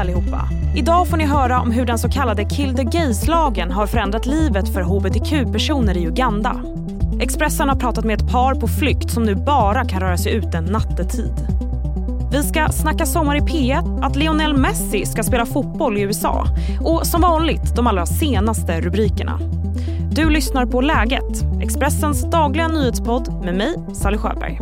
[0.00, 0.48] allihopa!
[0.76, 4.68] Idag får ni höra om hur den så kallade Kill the Gays-lagen har förändrat livet
[4.68, 6.56] för hbtq-personer i Uganda.
[7.20, 10.60] Expressen har pratat med ett par på flykt som nu bara kan röra sig ute
[10.60, 11.34] nattetid.
[12.32, 16.46] Vi ska snacka sommar i P1, att Lionel Messi ska spela fotboll i USA
[16.80, 19.40] och som vanligt de allra senaste rubrikerna.
[20.12, 24.60] Du lyssnar på Läget, Expressens dagliga nyhetspodd med mig, Sally Sjöberg.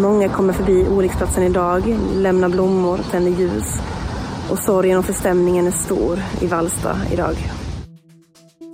[0.00, 3.64] Många kommer förbi olycksplatsen idag, lämnar blommor, tänder ljus.
[4.50, 7.36] Och sorgen och förstämningen är stor i Vallsta idag.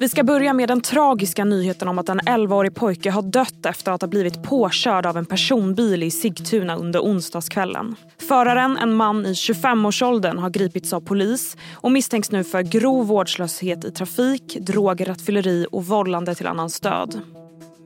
[0.00, 3.92] Vi ska börja med den tragiska nyheten om att en 11-årig pojke har dött efter
[3.92, 7.97] att ha blivit påkörd av en personbil i Sigtuna under onsdagskvällen.
[8.28, 13.84] Föraren, en man i 25-årsåldern, har gripits av polis och misstänks nu för grov vårdslöshet
[13.84, 17.20] i trafik, drograttfylleri och vållande till annans död.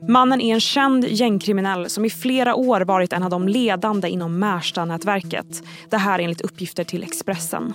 [0.07, 4.39] Mannen är en känd gängkriminell som i flera år varit en av de ledande inom
[4.39, 5.63] Märsta-nätverket.
[5.89, 7.73] Det här enligt uppgifter till Expressen.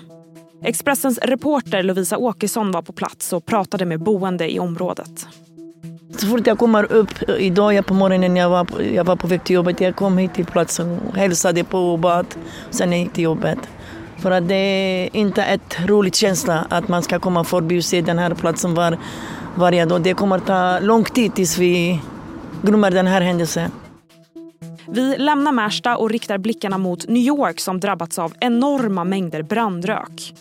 [0.64, 5.26] Expressens reporter Lovisa Åkesson var på plats och pratade med boende i området.
[6.16, 9.54] Så fort jag kommer upp, idag på morgonen jag var, jag var på väg till
[9.54, 12.26] jobbet, jag kom hit till platsen, hälsade på och bad,
[12.70, 13.58] sen gick till jobbet.
[14.18, 18.00] För att det är inte ett roligt känsla att man ska komma förbi och se
[18.00, 18.98] den här platsen var,
[19.54, 20.02] varje dag.
[20.02, 22.00] Det kommer ta lång tid tills vi
[22.64, 23.70] glömmer den här händelsen.
[24.88, 30.34] Vi lämnar Märsta och riktar blickarna mot New York som drabbats av enorma mängder brandrök.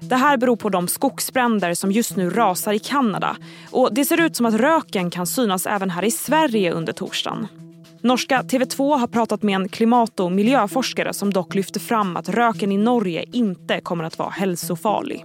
[0.00, 3.36] Det här beror på de skogsbränder som just nu rasar i Kanada.
[3.70, 7.46] Och det ser ut som att röken kan synas även här i Sverige under torsdagen.
[8.02, 12.72] Norska TV2 har pratat med en klimat och miljöforskare som dock lyfter fram att röken
[12.72, 15.24] i Norge inte kommer att vara hälsofarlig.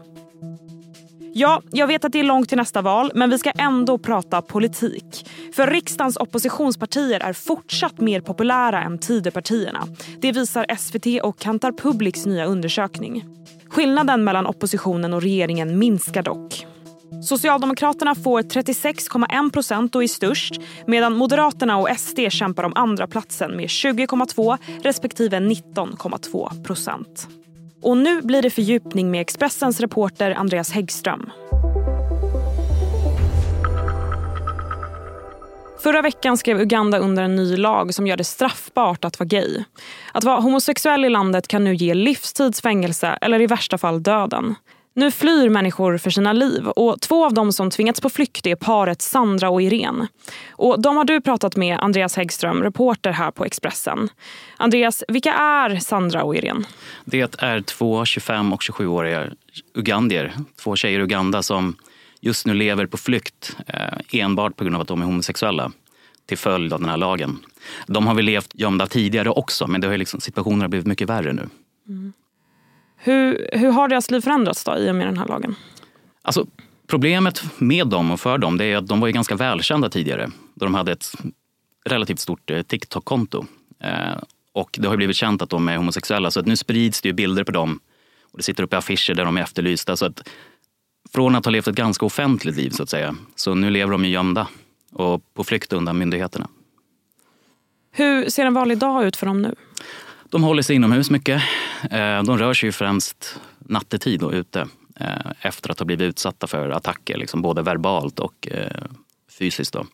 [1.35, 4.41] Ja, jag vet att det är långt till nästa val, men vi ska ändå prata
[4.41, 5.29] politik.
[5.55, 9.87] För riksdagens oppositionspartier är fortsatt mer populära än Tidöpartierna.
[10.21, 13.25] Det visar SVT och Kantar Publics nya undersökning.
[13.69, 16.65] Skillnaden mellan oppositionen och regeringen minskar dock.
[17.23, 20.53] Socialdemokraterna får 36,1 procent och är störst
[20.87, 27.27] medan Moderaterna och SD kämpar om andra platsen med 20,2 respektive 19,2 procent.
[27.83, 31.31] Och nu blir det fördjupning med Expressens reporter Andreas Häggström.
[35.83, 39.63] Förra veckan skrev Uganda under en ny lag som gör det straffbart att vara gay.
[40.13, 44.55] Att vara homosexuell i landet kan nu ge livstidsfängelse eller i värsta fall döden.
[44.95, 48.55] Nu flyr människor för sina liv och två av dem som tvingats på flykt är
[48.55, 50.07] paret Sandra och Irene.
[50.51, 54.09] Och de har du pratat med, Andreas Häggström, reporter här på Expressen.
[54.57, 56.65] Andreas, vilka är Sandra och Irene?
[57.05, 59.29] Det är två 25 och 27-åriga
[59.73, 60.33] ugandier,
[60.63, 61.75] två tjejer i Uganda som
[62.21, 65.71] just nu lever på flykt eh, enbart på grund av att de är homosexuella
[66.25, 67.39] till följd av den här lagen.
[67.87, 71.09] De har väl levt gömda tidigare också men det har liksom, situationen har blivit mycket
[71.09, 71.49] värre nu.
[71.89, 72.13] Mm.
[73.05, 75.55] Hur, hur har deras liv förändrats då, i och med den här lagen?
[76.21, 76.47] Alltså,
[76.87, 80.31] problemet med dem och för dem det är att de var ju ganska välkända tidigare.
[80.53, 81.05] Då de hade ett
[81.85, 83.45] relativt stort eh, TikTok-konto.
[83.79, 84.17] Eh,
[84.53, 87.43] och det har blivit känt att de är homosexuella så att nu sprids det bilder
[87.43, 87.79] på dem.
[88.31, 89.97] Och det sitter uppe affischer där de är efterlysta.
[89.97, 90.29] Så att
[91.13, 94.05] från att ha levt ett ganska offentligt liv så att säga, så nu lever de
[94.05, 94.47] ju gömda
[94.91, 96.47] och på flykt undan myndigheterna.
[97.91, 99.55] Hur ser en vanlig dag ut för dem nu?
[100.33, 101.41] De håller sig inomhus mycket.
[101.91, 104.67] Eh, de rör sig ju främst nattetid och ute
[104.99, 108.83] eh, efter att ha blivit utsatta för attacker, liksom både verbalt och eh,
[109.39, 109.73] fysiskt.
[109.73, 109.85] Då.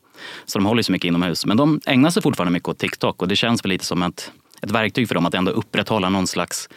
[0.45, 1.45] Så de håller sig mycket inomhus.
[1.45, 4.31] Men de ägnar sig fortfarande mycket åt TikTok och det känns väl lite som ett,
[4.61, 6.69] ett verktyg för dem att ändå upprätthålla någon slags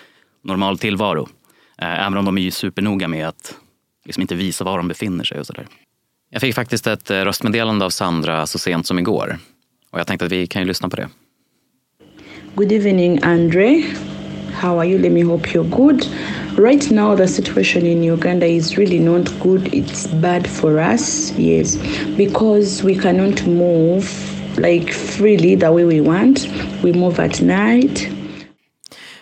[0.45, 1.29] normal tillvaro.
[1.79, 3.55] Även om de är supernoga med att
[4.05, 5.67] liksom inte visa var de befinner sig och sådär.
[6.31, 9.39] Jag fick faktiskt ett röstmeddelande av Sandra så sent som igår
[9.91, 11.09] och jag tänkte att vi kan ju lyssna på det.
[12.55, 13.81] Good evening, Andre.
[14.61, 14.99] How are you?
[14.99, 16.07] Let me hope you're good.
[16.59, 19.75] Right now, the situation in Uganda is really not good.
[19.75, 21.79] It's bad for us, yes,
[22.17, 24.05] because we cannot move
[24.59, 26.47] like freely the way we want.
[26.83, 28.09] We move at night.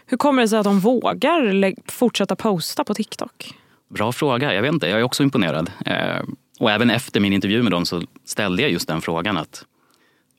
[0.06, 3.55] Hur kommer det sig att de vågar fortsätta posta på TikTok?
[3.94, 4.55] Bra fråga.
[4.55, 5.71] Jag vet inte, jag är också imponerad.
[5.87, 6.25] Eh,
[6.61, 9.37] och även efter min intervju med dem så ställde jag just den frågan.
[9.37, 9.65] att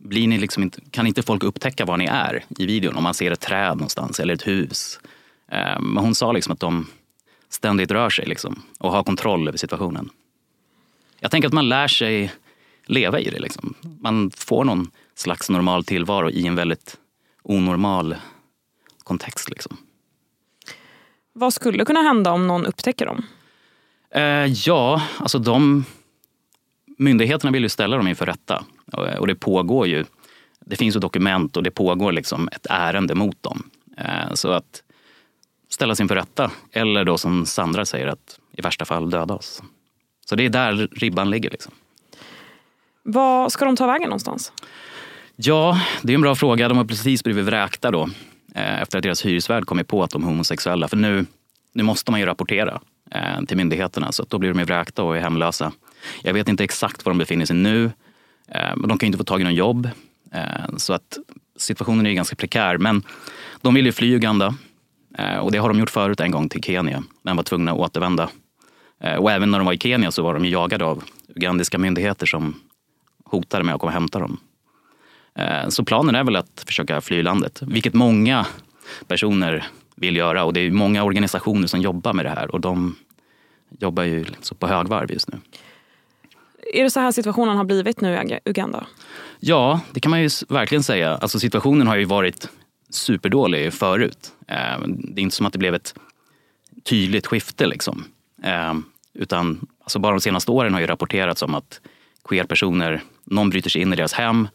[0.04, 3.14] blir ni liksom inte, kan inte folk upptäcka var ni är i videon om man
[3.14, 5.00] ser ett träd någonstans eller ett hus?
[5.52, 6.88] Eh, men hon sa liksom att de
[7.50, 10.10] ständigt rör sig liksom och har kontroll över situationen.
[11.20, 12.32] Jag tänker att man lär sig
[12.86, 13.40] leva i det.
[13.40, 13.74] Liksom.
[14.00, 16.98] Man får någon slags normal tillvaro i en väldigt
[17.44, 18.16] onormal
[19.04, 19.50] kontext.
[19.50, 19.78] Liksom.
[21.34, 23.26] Vad skulle kunna hända om någon upptäcker dem?
[24.12, 25.86] Eh, ja, alltså de...
[27.02, 28.64] Myndigheterna vill ju ställa dem inför rätta
[29.20, 30.06] och det pågår ju
[30.66, 33.70] det finns ju dokument och det pågår liksom ett ärende mot dem.
[33.98, 34.84] Eh, så att
[35.70, 39.64] ställas inför rätta eller då som Sandra säger att i värsta fall döda oss.
[40.26, 41.50] Så det är där ribban ligger.
[41.50, 41.74] Liksom.
[43.04, 44.54] Vad ska de ta vägen någonstans?
[45.36, 46.68] Ja, det är en bra fråga.
[46.68, 48.10] De har precis blivit vräkta då
[48.56, 50.88] eh, efter att deras hyresvärd kommit på att de är homosexuella.
[50.88, 51.26] För nu,
[51.74, 52.82] nu måste man ju rapportera
[53.12, 55.72] eh, till myndigheterna så då blir de vräkta och är hemlösa.
[56.22, 57.92] Jag vet inte exakt var de befinner sig nu.
[58.48, 59.90] Eh, men de kan ju inte få tag i någon jobb.
[60.32, 61.18] Eh, så att
[61.58, 62.78] situationen är ganska prekär.
[62.78, 63.04] Men
[63.62, 64.56] de vill ju fly Uganda.
[65.18, 67.78] Eh, och det har de gjort förut en gång till Kenya, men var tvungna att
[67.78, 68.30] återvända.
[69.18, 71.04] Och även när de var i Kenya så var de jagade av
[71.36, 72.56] ugandiska myndigheter som
[73.26, 74.40] hotade med att komma och hämta dem.
[75.70, 78.46] Så planen är väl att försöka fly landet, vilket många
[79.08, 80.44] personer vill göra.
[80.44, 82.96] Och det är många organisationer som jobbar med det här och de
[83.80, 84.26] jobbar ju
[84.60, 85.38] på högvarv just nu.
[86.74, 88.86] Är det så här situationen har blivit nu i Uganda?
[89.40, 91.18] Ja, det kan man ju verkligen säga.
[91.18, 92.50] Alltså situationen har ju varit
[92.90, 94.34] superdålig förut.
[94.48, 95.96] Eh, det är inte som att det blev ett
[96.84, 97.66] tydligt skifte.
[97.66, 98.04] Liksom.
[98.44, 98.74] Eh,
[99.14, 101.82] utan alltså bara de senaste åren har ju rapporterats om att
[102.24, 104.48] queerpersoner, någon bryter sig in i deras hem,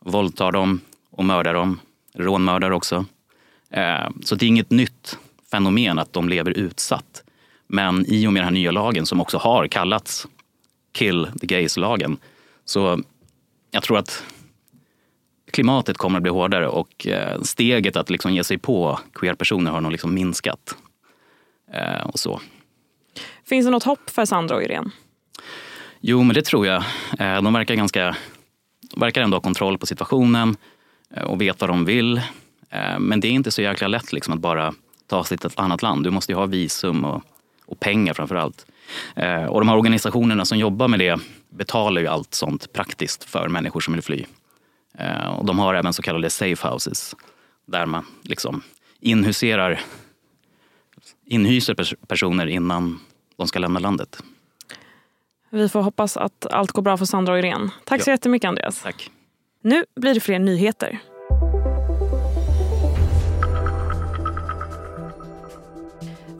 [0.00, 0.80] våldtar dem
[1.10, 1.80] och mördar dem.
[2.14, 3.04] Rånmördar också.
[3.70, 5.18] Eh, så det är inget nytt
[5.50, 7.22] fenomen att de lever utsatt.
[7.66, 10.26] Men i och med den här nya lagen som också har kallats
[10.92, 12.16] Kill the Gays-lagen
[12.64, 13.02] så
[13.70, 14.24] jag tror att
[15.50, 17.06] klimatet kommer att bli hårdare och
[17.42, 20.76] steget att liksom ge sig på queer-personer har nog liksom minskat.
[22.04, 22.40] Och så.
[23.44, 24.90] Finns det något hopp för Sandra och Irene?
[26.00, 26.84] Jo, men det tror jag.
[27.18, 28.16] De verkar, ganska,
[28.80, 30.56] de verkar ändå ha kontroll på situationen
[31.24, 32.20] och vet vad de vill.
[32.98, 34.74] Men det är inte så jäkla lätt liksom att bara
[35.06, 36.04] ta sig till ett annat land.
[36.04, 37.22] Du måste ju ha visum och,
[37.66, 38.66] och pengar framför allt.
[39.48, 43.80] Och de här organisationerna som jobbar med det betalar ju allt sånt praktiskt för människor
[43.80, 44.24] som vill fly.
[45.38, 47.16] Och de har även så kallade safe houses
[47.66, 48.62] där man liksom
[49.00, 49.80] inhuserar,
[51.26, 53.00] inhyser personer innan
[53.36, 54.22] de ska lämna landet.
[55.50, 57.70] Vi får hoppas att allt går bra för Sandra och Irene.
[57.84, 58.04] Tack ja.
[58.04, 58.82] så jättemycket Andreas.
[58.82, 59.10] Tack.
[59.62, 60.98] Nu blir det fler nyheter.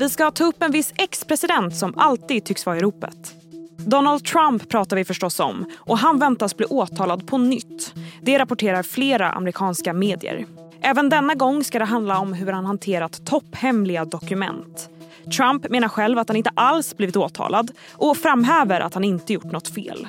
[0.03, 3.35] Vi ska ta upp en viss ex-president som alltid tycks vara i ropet.
[3.77, 7.95] Donald Trump pratar vi förstås om och han väntas bli åtalad på nytt.
[8.23, 10.47] Det rapporterar flera amerikanska medier.
[10.81, 14.89] Även denna gång ska det handla om hur han hanterat topphemliga dokument.
[15.37, 19.53] Trump menar själv att han inte alls blivit åtalad och framhäver att han inte gjort
[19.53, 20.09] något fel.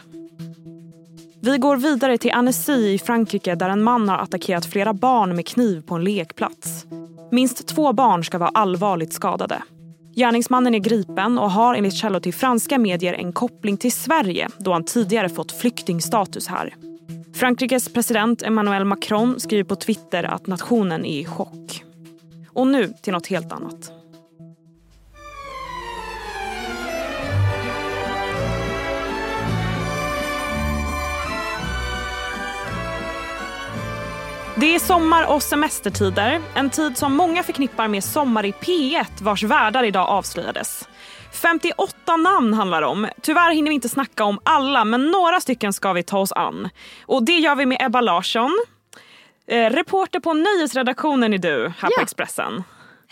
[1.41, 5.47] Vi går vidare till Annecy i Frankrike där en man har attackerat flera barn med
[5.47, 6.85] kniv på en lekplats.
[7.31, 9.63] Minst två barn ska vara allvarligt skadade.
[10.15, 14.74] Gärningsmannen är gripen och har enligt källor till franska medier en koppling till Sverige då
[14.74, 16.74] han tidigare fått flyktingstatus här.
[17.33, 21.83] Frankrikes president Emmanuel Macron skriver på Twitter att nationen är i chock.
[22.50, 24.02] Och nu till något helt annat.
[34.63, 36.42] Det är sommar och semestertider.
[36.56, 40.89] En tid som många förknippar med Sommar i P1 vars värdar idag avslöjades.
[41.31, 43.07] 58 namn handlar om.
[43.21, 46.69] Tyvärr hinner vi inte snacka om alla men några stycken ska vi ta oss an.
[47.06, 48.60] Och det gör vi med Ebba Larsson.
[49.48, 51.98] Eh, reporter på Nöjesredaktionen är du här ja.
[51.98, 52.63] på Expressen.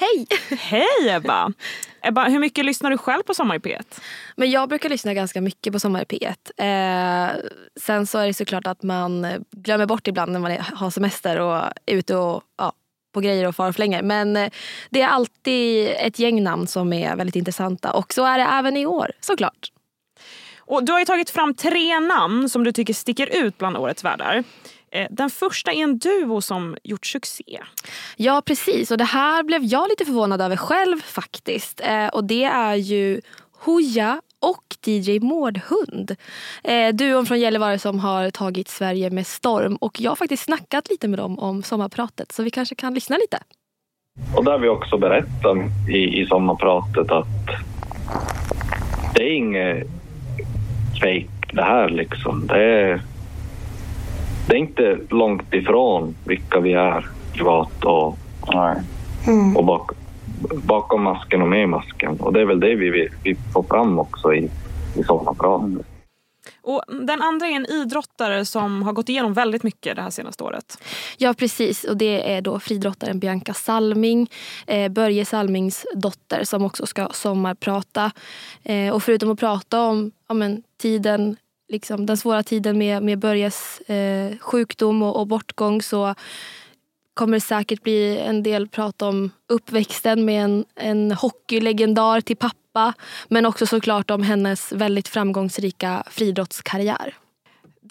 [0.01, 0.27] Hej!
[0.59, 1.53] Hej Ebba!
[2.01, 4.01] Ebba, hur mycket lyssnar du själv på Sommar i P1?
[4.35, 6.35] Men jag brukar lyssna ganska mycket på Sommar i P1.
[6.57, 7.35] Eh,
[7.79, 11.55] sen så är det såklart att man glömmer bort ibland när man har semester och
[11.55, 12.73] är ute och, ja,
[13.13, 14.03] på grejer och flänger.
[14.03, 14.51] Men eh,
[14.89, 18.77] det är alltid ett gäng namn som är väldigt intressanta och så är det även
[18.77, 19.71] i år såklart.
[20.59, 24.43] Och du har tagit fram tre namn som du tycker sticker ut bland årets värdar.
[24.91, 27.59] Eh, den första är en duo som gjort succé.
[28.15, 31.81] Ja precis och det här blev jag lite förvånad över själv faktiskt.
[31.83, 33.21] Eh, och det är ju
[33.59, 36.15] Hooja och DJ Mårdhund.
[36.63, 39.75] Eh, duon från Gällivare som har tagit Sverige med storm.
[39.75, 43.17] Och jag har faktiskt snackat lite med dem om sommarpratet så vi kanske kan lyssna
[43.17, 43.39] lite.
[44.35, 45.57] Och där vi också berättat
[45.89, 47.27] i, i sommarpratet att
[49.15, 49.87] det är inget
[51.01, 52.47] fejk det här liksom.
[52.47, 53.01] Det är
[54.47, 58.17] det är inte långt ifrån vilka vi är privat och,
[59.27, 59.57] mm.
[59.57, 59.91] och bak,
[60.63, 62.19] bakom masken och med masken.
[62.19, 64.49] Och det är väl det vi vill vi får fram också i,
[64.95, 65.85] i sommarpratet.
[66.61, 70.43] Och den andra är en idrottare som har gått igenom väldigt mycket det här senaste
[70.43, 70.83] året.
[71.17, 74.29] Ja precis och det är då fridrottaren Bianca Salming,
[74.67, 78.11] eh, Börje Salmings dotter som också ska sommarprata.
[78.63, 81.35] Eh, och förutom att prata om ja, men, tiden
[81.71, 86.15] liksom, den svåra tiden med, med Börjes eh, sjukdom och, och bortgång så
[87.13, 92.93] kommer det säkert bli en del prat om uppväxten med en, en hockeylegendar till pappa.
[93.27, 97.15] Men också såklart om hennes väldigt framgångsrika friidrottskarriär.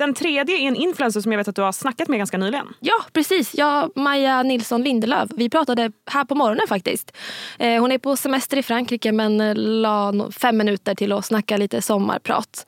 [0.00, 2.74] Den tredje är en influencer som jag vet att du har snackat med ganska nyligen.
[2.80, 3.54] Ja, precis.
[3.54, 5.30] Jag, Maja Nilsson Lindelöf.
[5.36, 7.16] Vi pratade här på morgonen faktiskt.
[7.58, 11.56] Eh, hon är på semester i Frankrike men eh, la fem minuter till att snacka
[11.56, 12.66] lite sommarprat.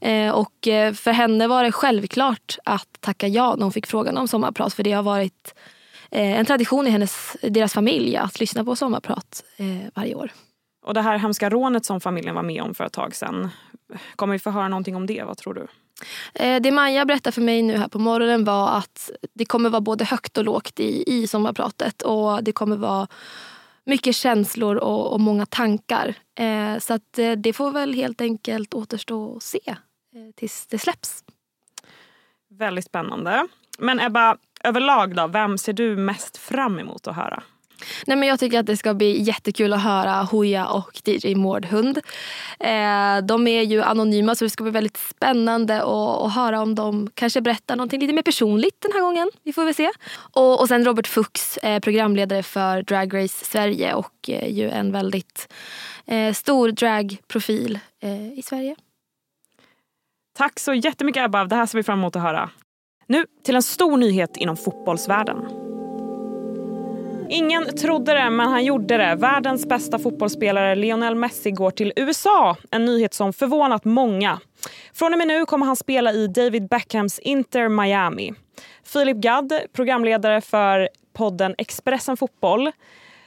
[0.00, 0.52] Eh, och
[0.94, 4.74] för henne var det självklart att tacka ja när hon fick frågan om sommarprat.
[4.74, 5.54] För det har varit
[6.10, 9.44] en tradition i hennes, deras familj att lyssna på sommarprat
[9.94, 10.30] varje år.
[10.86, 13.50] Och det här hemska rånet som familjen var med om för ett tag sedan.
[14.16, 15.22] Kommer vi få höra någonting om det?
[15.24, 15.66] Vad tror du?
[16.34, 19.80] Eh, det Maja berättade för mig nu här på morgonen var att det kommer vara
[19.80, 22.02] både högt och lågt i, i sommarpratet.
[22.02, 23.08] Och det kommer vara
[23.84, 26.14] mycket känslor och, och många tankar.
[26.38, 30.78] Eh, så att, eh, det får väl helt enkelt återstå att se eh, tills det
[30.78, 31.24] släpps.
[32.50, 33.46] Väldigt spännande.
[33.78, 37.42] Men Ebba, överlag då, vem ser du mest fram emot att höra?
[38.06, 41.98] Nej, men jag tycker att det ska bli jättekul att höra Hooja och DJ Mårdhund.
[42.60, 46.74] Eh, de är ju anonyma så det ska bli väldigt spännande att, att höra om
[46.74, 49.30] de kanske berättar någonting lite mer personligt den här gången.
[49.42, 49.90] Vi får väl se.
[50.32, 54.92] Och, och sen Robert Fuchs, eh, programledare för Drag Race Sverige och eh, ju en
[54.92, 55.52] väldigt
[56.06, 58.76] eh, stor dragprofil eh, i Sverige.
[60.36, 62.50] Tack så jättemycket Ebba, det här ser vi fram emot att höra.
[63.06, 65.61] Nu till en stor nyhet inom fotbollsvärlden.
[67.32, 69.14] Ingen trodde det, men han gjorde det.
[69.14, 72.56] Världens bästa fotbollsspelare Lionel Messi går till USA.
[72.70, 74.40] En nyhet som förvånat många.
[74.94, 78.32] Från och med nu kommer han spela i David Beckhams Inter Miami.
[78.84, 82.70] Filip Gadd, programledare för podden Expressen Fotboll.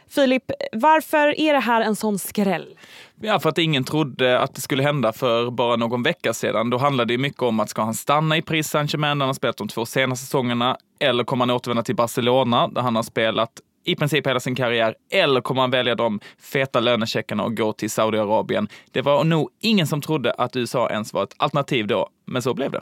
[0.09, 2.77] Filip, varför är det här en sån skräll?
[3.21, 6.69] Ja, för att ingen trodde att det skulle hända för bara någon vecka sedan.
[6.69, 9.57] Då handlade det mycket om att ska han stanna i Paris Saint-Germain där han spelat
[9.57, 13.95] de två senaste säsongerna eller kommer han återvända till Barcelona där han har spelat i
[13.95, 18.67] princip hela sin karriär eller kommer han välja de feta lönecheckarna och gå till Saudiarabien?
[18.91, 22.53] Det var nog ingen som trodde att USA ens var ett alternativ då, men så
[22.53, 22.81] blev det.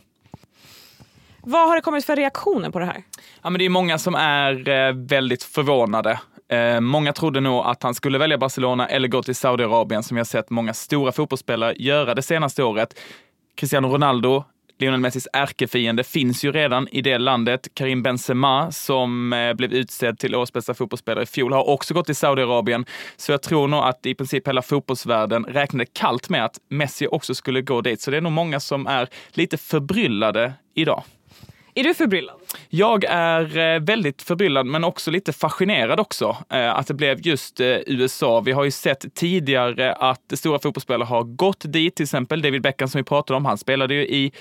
[1.45, 3.03] Vad har det kommit för reaktioner på det här?
[3.41, 6.19] Ja, men det är många som är eh, väldigt förvånade.
[6.49, 10.27] Eh, många trodde nog att han skulle välja Barcelona eller gå till Saudiarabien som jag
[10.27, 12.99] sett många stora fotbollsspelare göra det senaste året.
[13.55, 14.43] Cristiano Ronaldo
[14.83, 17.67] Lionel Messis ärkefiende finns ju redan i det landet.
[17.73, 22.05] Karim Benzema, som eh, blev utsedd till årets bästa fotbollsspelare i fjol, har också gått
[22.05, 22.85] till Saudiarabien.
[23.17, 27.35] Så jag tror nog att i princip hela fotbollsvärlden räknade kallt med att Messi också
[27.35, 28.01] skulle gå dit.
[28.01, 31.03] Så det är nog många som är lite förbryllade idag.
[31.75, 32.35] Är du förbryllad?
[32.69, 37.59] Jag är eh, väldigt förbryllad, men också lite fascinerad också, eh, att det blev just
[37.59, 38.41] eh, USA.
[38.41, 42.87] Vi har ju sett tidigare att stora fotbollsspelare har gått dit, till exempel David Beckham
[42.87, 43.45] som vi pratade om.
[43.45, 44.31] Han spelade ju i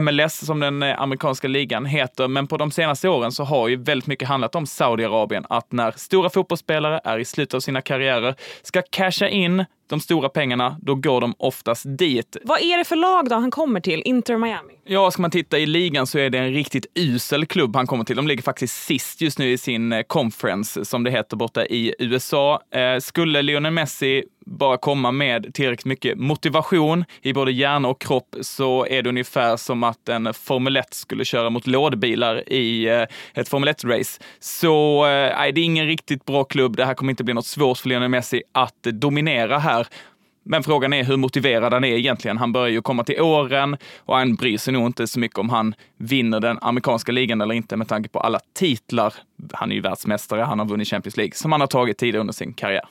[0.00, 4.06] MLS, som den amerikanska ligan heter, men på de senaste åren så har ju väldigt
[4.06, 5.46] mycket handlat om Saudiarabien.
[5.48, 10.28] Att när stora fotbollsspelare är i slutet av sina karriärer, ska casha in de stora
[10.28, 12.36] pengarna, då går de oftast dit.
[12.42, 14.02] Vad är det för lag då han kommer till?
[14.04, 14.72] Inter Miami?
[14.84, 18.04] Ja, ska man titta i ligan så är det en riktigt usel klubb han kommer
[18.04, 18.16] till.
[18.16, 21.94] De ligger faktiskt sist just nu i sin eh, conference, som det heter borta i
[21.98, 22.60] USA.
[22.74, 28.36] Eh, skulle Lionel Messi bara komma med tillräckligt mycket motivation i både hjärna och kropp
[28.40, 33.06] så är det ungefär som att en Formel 1 skulle köra mot lådbilar i eh,
[33.34, 34.20] ett Formel 1-race.
[34.38, 36.76] Så eh, nej, det är ingen riktigt bra klubb.
[36.76, 39.86] Det här kommer inte bli något svårt för Lionel Messi att dominera här.
[40.42, 42.38] Men frågan är hur motiverad han är egentligen.
[42.38, 45.50] Han börjar ju komma till åren och han bryr sig nog inte så mycket om
[45.50, 49.14] han vinner den amerikanska ligan eller inte med tanke på alla titlar.
[49.52, 52.32] Han är ju världsmästare, han har vunnit Champions League som han har tagit tidigare under
[52.32, 52.84] sin karriär.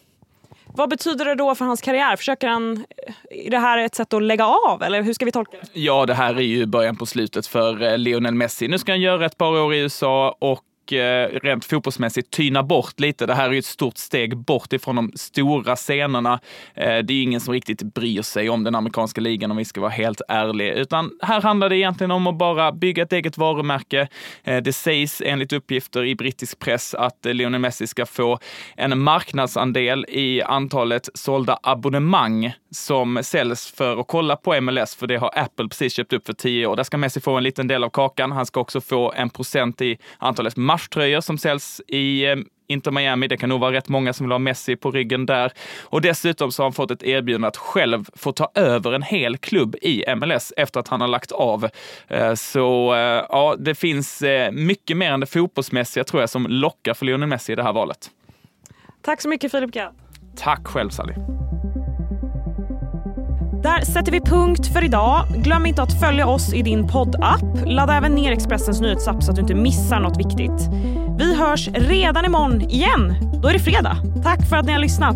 [0.74, 2.16] Vad betyder det då för hans karriär?
[2.16, 2.86] Försöker han,
[3.30, 5.80] är det här ett sätt att lägga av eller hur ska vi tolka det?
[5.80, 8.68] Ja, det här är ju början på slutet för eh, Lionel Messi.
[8.68, 13.00] Nu ska han göra ett par år i USA och Eh, rent fotbollsmässigt tyna bort
[13.00, 13.26] lite.
[13.26, 16.40] Det här är ju ett stort steg bort ifrån de stora scenerna.
[16.74, 19.82] Eh, det är ingen som riktigt bryr sig om den amerikanska ligan om vi ska
[19.82, 24.08] vara helt ärliga, utan här handlar det egentligen om att bara bygga ett eget varumärke.
[24.44, 28.40] Eh, det sägs enligt uppgifter i brittisk press att Lionel Messi ska få
[28.76, 35.18] en marknadsandel i antalet sålda abonnemang som säljs för att kolla på MLS, för det
[35.18, 36.76] har Apple precis köpt upp för tio år.
[36.76, 38.32] Där ska Messi få en liten del av kakan.
[38.32, 42.36] Han ska också få en procent i antalet matchtröjor som säljs i eh,
[42.68, 43.28] Inter Miami.
[43.28, 45.52] Det kan nog vara rätt många som vill ha Messi på ryggen där.
[45.82, 49.38] Och dessutom så har han fått ett erbjudande att själv få ta över en hel
[49.38, 51.70] klubb i MLS efter att han har lagt av.
[52.08, 56.94] Eh, så eh, ja, det finns mycket mer än det fotbollsmässiga tror jag som lockar
[56.94, 58.10] för Lionel Messi i det här valet.
[59.02, 59.94] Tack så mycket Filip Gadd.
[60.36, 61.14] Tack själv Sally.
[63.64, 65.26] Där sätter vi punkt för idag.
[65.36, 67.42] Glöm inte att följa oss i din poddapp.
[67.66, 70.70] Ladda även ner Expressens nyhetsapp så att du inte missar något viktigt.
[71.18, 73.16] Vi hörs redan imorgon igen.
[73.42, 73.98] Då är det fredag.
[74.24, 75.16] Tack för att ni har lyssnat.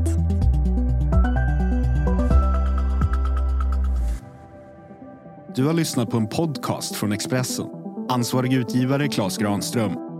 [5.56, 7.66] Du har lyssnat på en podcast från Expressen.
[8.10, 10.12] Ansvarig utgivare Klas Granström